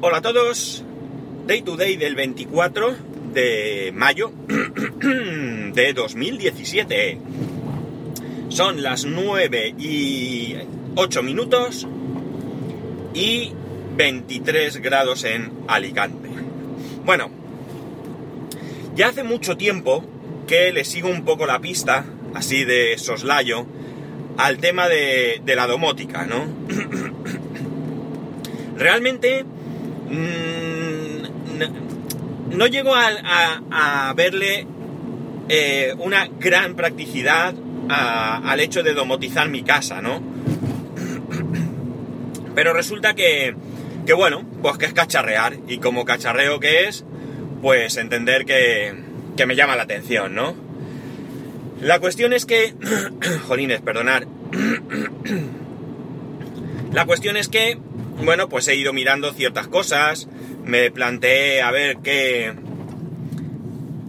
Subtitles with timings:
[0.00, 0.84] Hola a todos,
[1.46, 2.94] Day to Day del 24
[3.32, 4.32] de mayo
[5.72, 7.18] de 2017.
[8.48, 10.56] Son las 9 y
[10.96, 11.86] 8 minutos
[13.14, 13.52] y
[13.96, 16.28] 23 grados en Alicante.
[17.04, 17.30] Bueno,
[18.94, 20.04] ya hace mucho tiempo
[20.46, 22.04] que le sigo un poco la pista,
[22.34, 23.66] así de soslayo,
[24.36, 26.46] al tema de, la domótica, ¿no?
[28.76, 29.44] Realmente
[30.14, 34.66] mm, no, llego a, verle
[35.48, 37.54] eh, una gran practicidad
[37.88, 40.22] al hecho de domotizar mi casa, ¿no?
[42.54, 43.54] Pero resulta que,
[44.06, 47.04] que bueno, pues que es cacharrear y como cacharreo que es,
[47.60, 48.94] pues entender que,
[49.36, 50.54] que me llama la atención, ¿no?
[51.80, 52.74] La cuestión es que...
[53.48, 54.26] Jolines, perdonar.
[56.92, 57.78] la cuestión es que,
[58.24, 60.28] bueno, pues he ido mirando ciertas cosas,
[60.64, 62.52] me planteé a ver qué,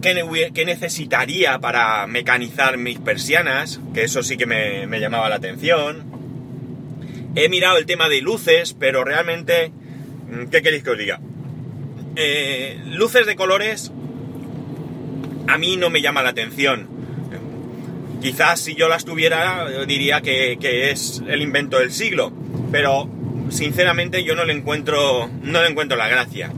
[0.02, 6.04] qué, necesitaría para mecanizar mis persianas, que eso sí que me, me llamaba la atención.
[7.34, 9.72] He mirado el tema de luces, pero realmente,
[10.50, 11.20] ¿qué queréis que os diga?
[12.16, 13.92] Eh, luces de colores
[15.48, 16.88] a mí no me llama la atención.
[18.22, 20.56] Quizás si yo las tuviera diría que,
[20.90, 22.32] es el invento del siglo,
[22.72, 23.08] pero
[23.50, 26.52] sinceramente yo no le encuentro, no le encuentro la gracia.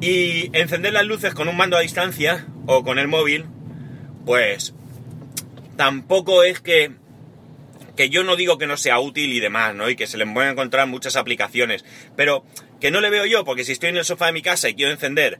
[0.00, 3.46] Y encender las luces con un mando a distancia o con el móvil,
[4.24, 4.74] pues
[5.76, 6.92] tampoco es que
[7.96, 9.88] que yo no digo que no sea útil y demás, ¿no?
[9.88, 11.84] Y que se le pueden encontrar muchas aplicaciones,
[12.16, 12.44] pero
[12.80, 14.74] que no le veo yo, porque si estoy en el sofá de mi casa y
[14.74, 15.38] quiero encender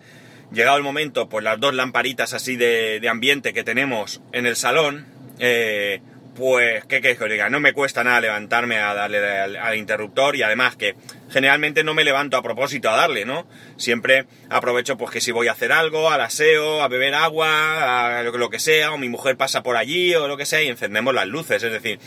[0.53, 5.07] llegado el momento, pues las dos lamparitas así de, ambiente que tenemos en el salón,
[5.41, 6.01] eh,
[6.35, 7.49] pues, ¿qué queréis que os diga?
[7.49, 10.95] No me cuesta nada levantarme a darle al, interruptor y además que
[11.31, 13.47] generalmente no me levanto a propósito a darle, ¿no?
[13.77, 18.23] Siempre aprovecho pues que si voy a hacer algo, al aseo, a beber agua, a
[18.23, 21.15] lo que sea, o mi mujer pasa por allí o lo que sea y encendemos
[21.15, 21.99] las luces, es decir,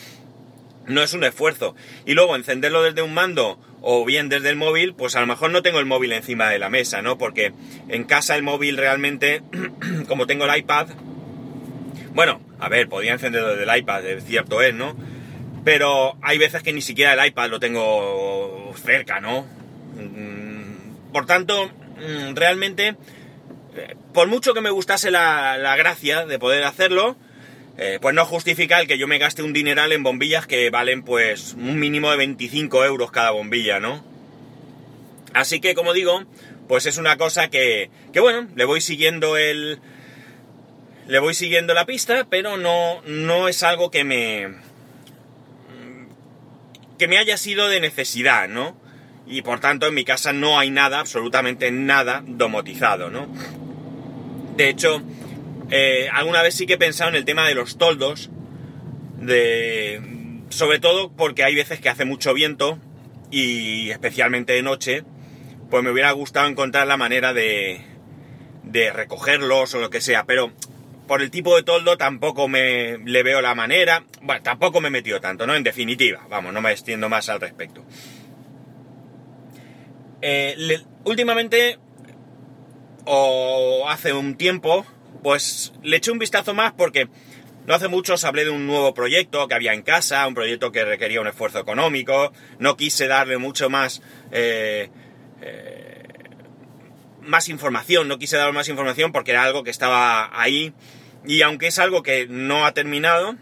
[0.88, 1.76] no es un esfuerzo.
[2.06, 5.52] Y luego encenderlo desde un mando o bien desde el móvil, pues a lo mejor
[5.52, 7.18] no tengo el móvil encima de la mesa, ¿no?
[7.18, 7.54] Porque
[7.90, 9.44] en casa el móvil realmente,
[10.08, 10.88] como tengo el iPad,
[12.18, 14.98] bueno, a ver, podía encenderlo desde el iPad, cierto es, ¿no?
[15.64, 19.46] Pero hay veces que ni siquiera el iPad lo tengo cerca, ¿no?
[19.96, 22.96] Mm, por tanto, mm, realmente,
[23.76, 27.18] eh, por mucho que me gustase la, la gracia de poder hacerlo,
[27.78, 31.04] eh, pues no justifica el que yo me gaste un dineral en bombillas que valen
[31.04, 34.04] pues un mínimo de 25 euros cada bombilla, ¿no?
[35.36, 36.24] Así que como digo,
[36.68, 39.80] pues es una cosa que, que bueno, le voy siguiendo el...
[41.08, 44.50] Le voy siguiendo la pista, pero no, no es algo que me...
[47.00, 48.78] que me haya sido de necesidad, ¿no?
[49.26, 53.28] Y por tanto en mi casa no hay nada, absolutamente nada domotizado, ¿no?
[54.58, 55.02] De hecho,
[55.70, 58.30] eh, alguna vez sí que he pensado en el tema de los toldos,
[59.18, 60.02] de,
[60.50, 62.80] sobre todo porque hay veces que hace mucho viento
[63.32, 65.04] y especialmente de noche,
[65.70, 67.82] pues me hubiera gustado encontrar la manera de,
[68.64, 70.52] de recogerlos o lo que sea, pero
[71.08, 74.92] por el tipo de toldo tampoco me le veo la manera, bueno, tampoco me he
[74.92, 75.56] metido tanto, ¿no?
[75.56, 77.84] En definitiva, vamos, no me extiendo más al respecto.
[80.22, 81.80] Eh, últimamente,
[83.06, 84.86] o hace un tiempo,
[85.24, 87.08] pues le eché un vistazo más porque
[87.66, 90.72] no hace mucho os hablé de un nuevo proyecto que había en casa, un proyecto
[90.72, 94.02] que requería un esfuerzo económico, no quise darle mucho más...
[94.32, 94.90] Eh,
[95.42, 95.87] eh,
[97.28, 100.74] más información, no quise dar más información porque era algo que estaba ahí.
[101.26, 103.36] Y aunque es algo que no ha terminado,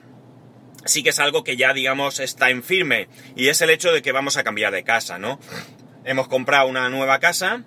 [0.85, 3.07] sí que es algo que ya digamos está en firme.
[3.35, 5.39] Y es el hecho de que vamos a cambiar de casa, ¿no?
[6.03, 7.63] Hemos comprado una nueva casa.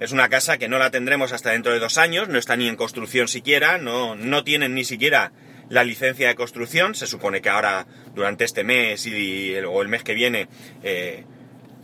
[0.00, 2.68] Es una casa que no la tendremos hasta dentro de dos años, no está ni
[2.68, 5.32] en construcción siquiera, no, no tienen ni siquiera
[5.70, 6.94] la licencia de construcción.
[6.94, 7.84] Se supone que ahora,
[8.14, 10.48] durante este mes y, o el mes que viene,
[10.84, 11.24] eh,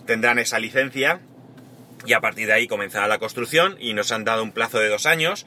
[0.07, 1.21] tendrán esa licencia
[2.07, 4.89] y a partir de ahí comenzará la construcción y nos han dado un plazo de
[4.89, 5.47] dos años.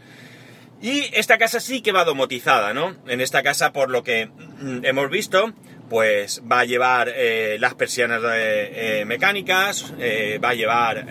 [0.82, 2.96] Y esta casa sí que va domotizada, ¿no?
[3.08, 5.54] En esta casa, por lo que mm, hemos visto,
[5.90, 11.08] pues va a llevar eh, las persianas eh, mecánicas, va a llevar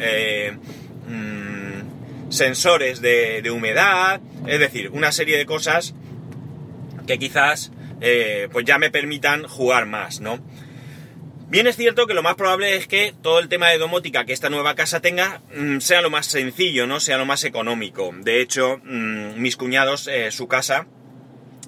[2.29, 5.95] sensores de, humedad, es decir, una serie de cosas
[7.07, 10.41] que quizás eh, pues ya me permitan jugar más, ¿no?
[11.49, 14.33] Bien es cierto que lo más probable es que todo el tema de domótica que
[14.33, 16.99] esta nueva casa tenga mm, sea lo más sencillo, ¿no?
[16.99, 18.13] Sea lo más económico.
[18.19, 20.89] De hecho, mm, mis cuñados, eh, su casa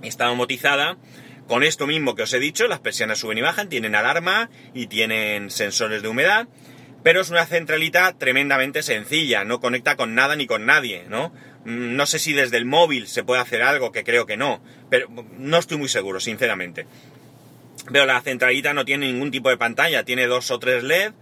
[0.03, 0.99] está domotizada
[1.47, 4.89] con esto mismo que os he dicho, las persianas suben y bajan, tienen alarma y
[4.89, 6.49] tienen sensores de humedad
[7.05, 11.33] Pero es una centralita tremendamente sencilla, no conecta con nada ni con nadie, ¿no?
[11.65, 14.61] Mm, no sé si desde el móvil se puede hacer algo, que creo que no,
[14.91, 15.09] pero
[15.39, 16.87] no estoy muy seguro, sinceramente.
[17.93, 21.12] Pero la centralita no tiene ningún tipo de pantalla, tiene dos o tres LED.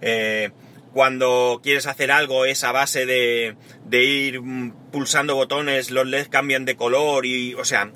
[0.00, 0.50] Eh,
[0.92, 6.28] cuando quieres hacer algo es a base de, de ir mm, pulsando botones, los LEDs
[6.28, 7.90] cambian de color y, o sea,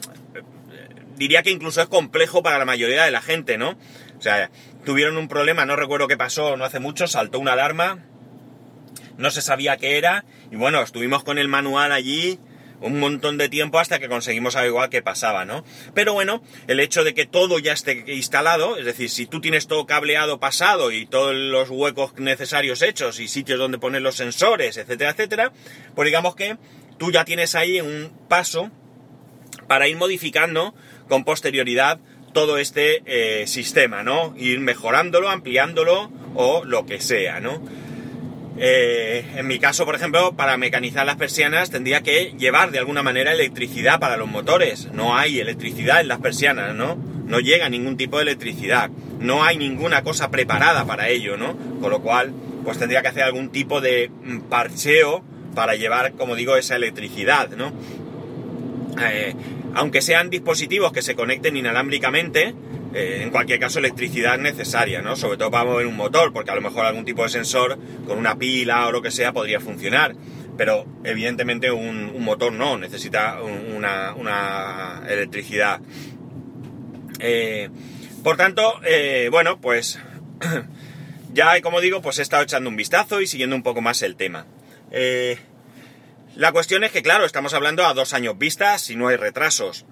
[1.16, 3.78] diría que incluso es complejo para la mayoría de la gente, ¿no?
[4.18, 4.50] O sea,
[4.84, 8.04] tuvieron un problema, no recuerdo qué pasó, no hace mucho, saltó una alarma,
[9.16, 12.38] no se sabía qué era, y bueno, estuvimos con el manual allí
[12.80, 15.64] un montón de tiempo hasta que conseguimos averiguar qué pasaba, ¿no?
[15.94, 19.66] Pero bueno, el hecho de que todo ya esté instalado, es decir, si tú tienes
[19.66, 24.76] todo cableado pasado y todos los huecos necesarios hechos y sitios donde poner los sensores,
[24.76, 25.52] etcétera, etcétera,
[25.94, 26.56] pues digamos que
[26.98, 28.70] tú ya tienes ahí un paso
[29.66, 30.74] para ir modificando
[31.08, 32.00] con posterioridad
[32.32, 34.34] todo este eh, sistema, ¿no?
[34.36, 37.62] Ir mejorándolo, ampliándolo o lo que sea, ¿no?
[38.62, 43.02] Eh, en mi caso, por ejemplo, para mecanizar las persianas tendría que llevar de alguna
[43.02, 44.88] manera electricidad para los motores.
[44.92, 46.96] No hay electricidad en las persianas, ¿no?
[47.24, 48.90] No llega ningún tipo de electricidad.
[49.18, 51.56] No hay ninguna cosa preparada para ello, ¿no?
[51.80, 55.24] Con lo cual, pues tendría que hacer algún tipo de mm, parcheo
[55.54, 57.72] para llevar, como digo, esa electricidad, ¿no?
[59.02, 59.34] Eh,
[59.74, 62.54] aunque sean dispositivos que se conecten inalámbricamente,
[62.92, 65.14] eh, en cualquier caso electricidad necesaria, ¿no?
[65.14, 68.18] Sobre todo para mover un motor, porque a lo mejor algún tipo de sensor con
[68.18, 70.14] una pila o lo que sea podría funcionar.
[70.56, 75.80] Pero evidentemente un, motor no, necesita una, electricidad.
[77.20, 77.70] Eh,
[78.24, 80.00] por tanto, eh, bueno, pues
[81.32, 84.16] ya como digo, pues he estado echando un vistazo y siguiendo un poco más el
[84.16, 84.46] tema.
[86.34, 89.86] la cuestión es que, claro, estamos hablando a dos años vistas si no hay retrasos.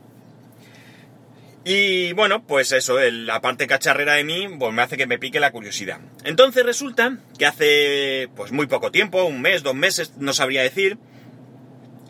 [1.65, 5.41] Y bueno, pues eso, la parte cacharrera de mí, pues me hace que me pique
[5.41, 6.01] la curiosidad.
[6.25, 10.99] Entonces resulta que hace pues muy poco tiempo, un mes, dos meses, no sabría decir,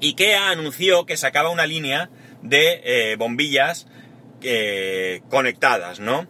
[0.00, 2.10] IKEA anunció que sacaba una línea
[2.42, 3.88] de eh, bombillas
[4.42, 6.26] eh, conectadas, ¿no?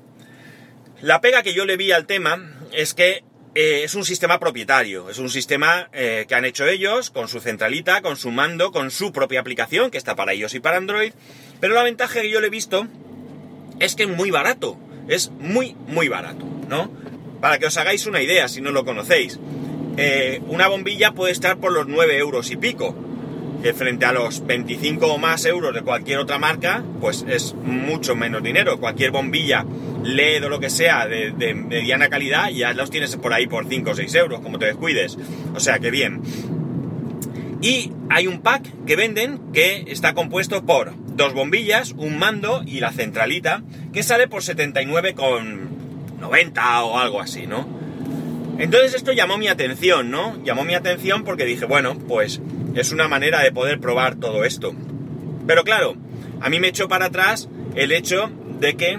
[1.02, 3.24] La pega que yo le vi al tema es que
[3.54, 8.02] eh, es un sistema propietario, es un sistema que han hecho ellos con su centralita,
[8.02, 11.12] con su mando, con su propia aplicación que está para iOS y para Android,
[11.60, 12.88] pero la ventaja que yo le he visto
[13.80, 14.76] es que es muy barato,
[15.08, 16.90] es muy, muy barato, ¿no?
[17.40, 19.38] Para que os hagáis una idea, si no lo conocéis,
[19.96, 22.94] eh, una bombilla puede estar por los 9 euros y pico,
[23.62, 28.14] que frente a los 25 o más euros de cualquier otra marca, pues es mucho
[28.14, 28.78] menos dinero.
[28.78, 29.64] Cualquier bombilla
[30.04, 33.90] LED o lo que sea de, mediana calidad, ya los tienes por ahí por 5
[33.90, 35.18] o 6 euros, como te descuides.
[35.54, 36.22] O sea que bien.
[37.60, 42.80] Y hay un pack que venden que está compuesto por dos bombillas, un mando y
[42.80, 43.62] la centralita,
[43.92, 47.68] que sale por 79,90 o algo así, ¿no?
[48.58, 50.42] Entonces esto llamó mi atención, ¿no?
[50.44, 52.40] Llamó mi atención porque dije, bueno, pues
[52.74, 54.74] es una manera de poder probar todo esto.
[55.46, 55.96] Pero claro,
[56.40, 58.98] a mí me echó para atrás el hecho de que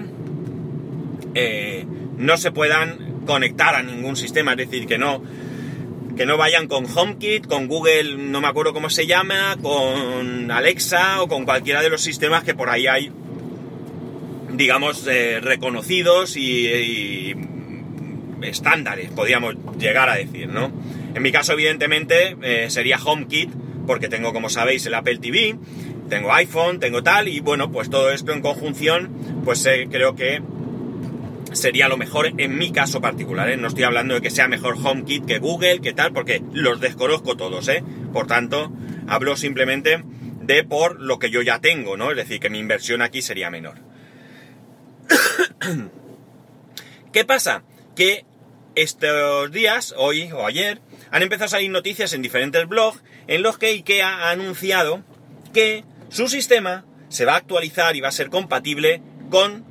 [1.34, 1.86] eh,
[2.16, 5.22] no se puedan conectar a ningún sistema, es decir, que no,
[6.20, 11.22] que no vayan con HomeKit, con Google, no me acuerdo cómo se llama, con Alexa
[11.22, 13.10] o con cualquiera de los sistemas que por ahí hay,
[14.52, 17.34] digamos, eh, reconocidos y,
[18.42, 20.70] estándares, podríamos llegar a decir, ¿no?
[21.14, 23.48] En mi caso, evidentemente, eh, sería HomeKit,
[23.86, 25.56] porque tengo, como sabéis, el Apple TV,
[26.10, 30.42] tengo iPhone, tengo tal, y bueno, pues todo esto en conjunción, pues eh, creo que
[31.52, 33.56] sería lo mejor en mi caso particular, ¿eh?
[33.56, 37.36] No estoy hablando de que sea mejor HomeKit que Google, que tal, porque los desconozco
[37.36, 37.82] todos, ¿eh?
[38.12, 38.72] Por tanto,
[39.08, 40.02] hablo simplemente
[40.42, 42.10] de por lo que yo ya tengo, ¿no?
[42.10, 43.78] Es decir, que mi inversión aquí sería menor.
[47.12, 47.64] ¿Qué pasa?
[47.96, 48.24] Que
[48.74, 50.80] estos días, hoy o ayer,
[51.10, 55.02] han empezado a salir noticias en diferentes blogs en los que IKEA ha anunciado
[55.52, 59.64] que su sistema se va a actualizar y va a ser compatible con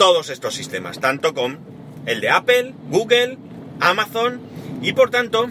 [0.00, 1.58] todos estos sistemas, tanto con
[2.06, 3.36] el de Apple, Google,
[3.80, 4.40] Amazon
[4.80, 5.50] y por tanto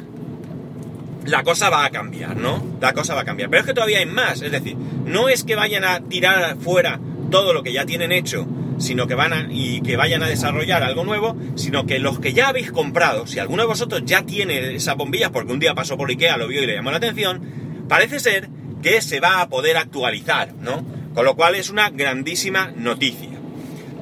[1.23, 2.59] la cosa va a cambiar, ¿no?
[2.81, 3.51] La cosa va a cambiar.
[3.51, 4.75] Pero es que todavía hay más, es decir,
[5.05, 8.47] no es que vayan a tirar fuera todo lo que ya tienen hecho,
[8.79, 12.33] sino que van a, y que vayan a desarrollar algo nuevo, sino que los que
[12.33, 15.95] ya habéis comprado, si alguno de vosotros ya tiene esa bombilla porque un día pasó
[15.95, 18.49] por Ikea, lo vio y le llamó la atención, parece ser
[18.81, 20.83] que se va a poder actualizar, ¿no?
[21.13, 23.38] Con lo cual es una grandísima noticia.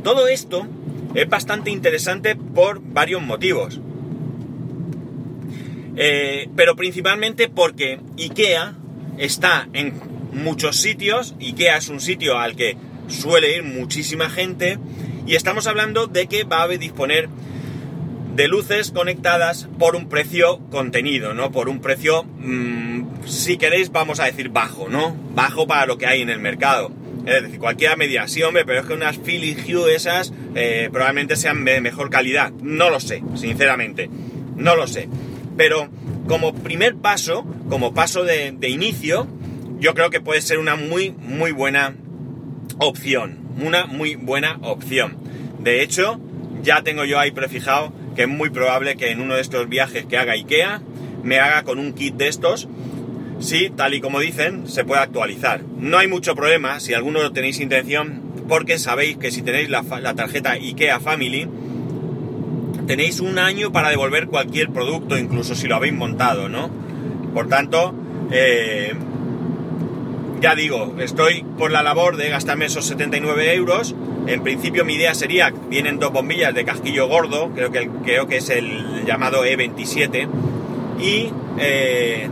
[0.03, 0.67] Todo esto
[1.13, 3.79] es bastante interesante por varios motivos.
[5.95, 8.75] Eh, pero principalmente porque IKEA
[9.17, 9.93] está en
[10.31, 12.77] muchos sitios, IKEA es un sitio al que
[13.07, 14.77] suele ir muchísima gente
[15.25, 17.29] y estamos hablando de que va a disponer
[18.35, 21.51] de luces conectadas por un precio contenido, ¿no?
[21.51, 25.17] Por un precio, mm, si queréis, vamos a decir bajo, ¿no?
[25.33, 26.91] Bajo para lo que hay en el mercado.
[27.27, 31.35] Es decir, cualquiera media, sí, hombre, pero es que unas Philips Hue esas eh, probablemente
[31.35, 32.51] sean de mejor calidad.
[32.61, 34.09] No lo sé, sinceramente.
[34.55, 35.09] No lo sé.
[35.57, 35.89] Pero
[36.27, 39.27] como primer paso, como paso de inicio,
[39.79, 41.95] yo creo que puede ser una muy, muy buena
[42.79, 43.39] opción.
[43.61, 45.17] Una muy buena opción.
[45.59, 46.19] De hecho,
[46.63, 50.05] ya tengo yo ahí prefijado que es muy probable que en uno de estos viajes
[50.05, 50.81] que haga IKEA
[51.23, 52.67] me haga con un kit de estos.
[53.39, 55.61] Si, tal y como dicen, se puede actualizar.
[55.77, 59.83] No hay mucho problema si alguno tenéis intención, porque sabéis que si tenéis la,
[60.15, 61.47] tarjeta IKEA Family,
[62.87, 66.69] tenéis un año para devolver cualquier producto, incluso si lo habéis montado, ¿no?
[67.33, 67.93] Por tanto,
[68.31, 68.93] eh,
[70.41, 73.95] ya digo, estoy por la labor de gastarme esos 79 euros.
[74.27, 78.37] En principio mi idea sería, vienen dos bombillas de casquillo gordo, creo que, creo que
[78.37, 80.27] es el llamado E27,
[80.99, 81.29] y
[81.59, 82.29] eh,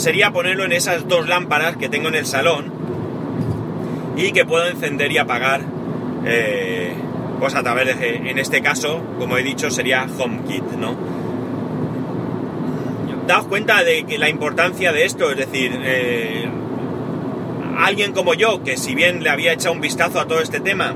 [0.00, 2.72] sería ponerlo en esas dos lámparas que tengo en el salón
[4.16, 5.60] y que puedo encender y apagar,
[6.24, 6.92] eh,
[7.38, 10.96] pues a través de, en este caso, como he dicho, sería HomeKit, ¿no?
[13.26, 16.48] Daos cuenta de que la importancia de esto, es decir, eh,
[17.78, 20.94] alguien como yo, que si bien le había echado un vistazo a todo este tema,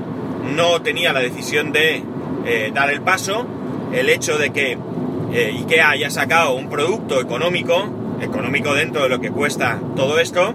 [0.53, 2.03] no tenía la decisión de
[2.45, 3.47] eh, dar el paso,
[3.93, 4.77] el hecho de que
[5.33, 7.87] eh, IKEA haya sacado un producto económico,
[8.21, 10.53] económico dentro de lo que cuesta todo esto,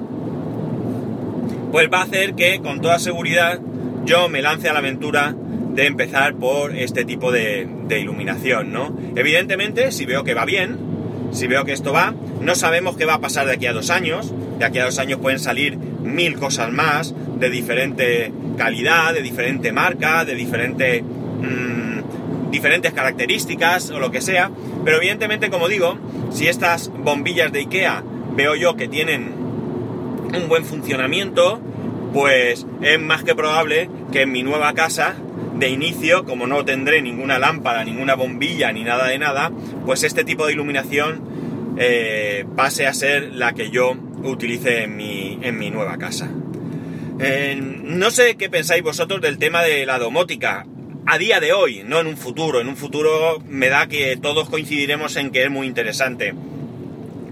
[1.72, 3.60] pues va a hacer que con toda seguridad
[4.04, 5.34] yo me lance a la aventura
[5.74, 8.96] de empezar por este tipo de, de iluminación, ¿no?
[9.14, 10.78] Evidentemente, si veo que va bien,
[11.32, 13.90] si veo que esto va, no sabemos qué va a pasar de aquí a dos
[13.90, 19.22] años, de aquí a dos años pueden salir mil cosas más de diferente calidad, de
[19.22, 24.50] diferente marca, de diferente, mmm, diferentes características o lo que sea.
[24.84, 25.98] Pero evidentemente, como digo,
[26.30, 28.02] si estas bombillas de IKEA
[28.34, 29.34] veo yo que tienen
[30.34, 31.60] un buen funcionamiento,
[32.12, 35.16] pues es más que probable que en mi nueva casa
[35.58, 39.50] de inicio, como no tendré ninguna lámpara, ninguna bombilla ni nada de nada,
[39.84, 41.22] pues este tipo de iluminación
[41.76, 43.94] eh, pase a ser la que yo
[44.24, 46.30] utilice en mi, en mi nueva casa.
[47.18, 50.66] Eh, no sé qué pensáis vosotros del tema de la domótica.
[51.06, 52.60] A día de hoy, no en un futuro.
[52.60, 56.34] En un futuro me da que todos coincidiremos en que es muy interesante.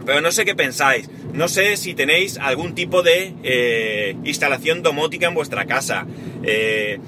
[0.04, 1.10] Pero no sé qué pensáis.
[1.32, 6.06] No sé si tenéis algún tipo de eh, instalación domótica en vuestra casa.
[6.42, 6.98] Eh,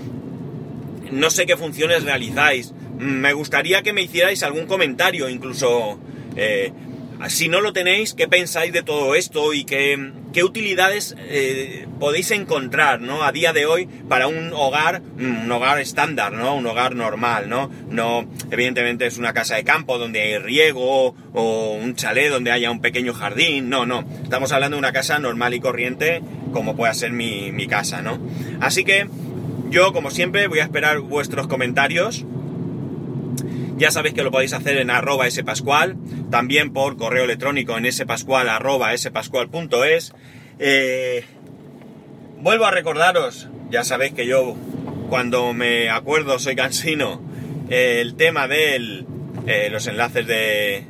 [1.10, 2.72] no sé qué funciones realizáis.
[2.98, 5.98] Me gustaría que me hicierais algún comentario, incluso
[6.36, 6.72] eh,
[7.28, 12.30] si no lo tenéis, ¿qué pensáis de todo esto y qué, qué utilidades eh, podéis
[12.30, 13.22] encontrar ¿no?
[13.22, 16.54] a día de hoy para un hogar, mm, un hogar estándar, ¿no?
[16.54, 17.48] un hogar normal?
[17.48, 17.70] ¿no?
[17.90, 22.70] no evidentemente es una casa de campo donde hay riego o un chalet donde haya
[22.70, 23.68] un pequeño jardín.
[23.68, 24.04] No, no.
[24.22, 26.22] Estamos hablando de una casa normal y corriente
[26.52, 28.02] como pueda ser mi, mi casa.
[28.02, 28.18] ¿no?
[28.60, 29.06] Así que
[29.70, 32.24] yo, como siempre, voy a esperar vuestros comentarios.
[33.80, 35.96] Ya sabéis que lo podéis hacer en arroba spascual,
[36.30, 40.12] también por correo electrónico en spascual arroba spascual.es.
[40.58, 41.24] Eh,
[42.42, 44.54] vuelvo a recordaros, ya sabéis que yo
[45.08, 47.22] cuando me acuerdo soy cansino,
[47.70, 49.06] eh, el tema de
[49.46, 50.84] eh, los enlaces de,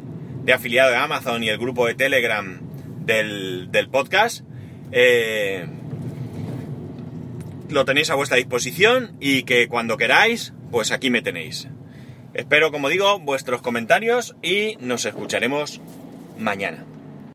[0.52, 2.58] afiliado de Amazon y el grupo de Telegram
[3.06, 4.44] del, del podcast.
[4.90, 5.64] Eh,
[7.68, 11.68] lo tenéis a vuestra disposición y que cuando queráis, pues aquí me tenéis.
[12.40, 15.78] Espero, como digo, vuestros comentarios y nos escucharemos
[16.38, 16.86] mañana.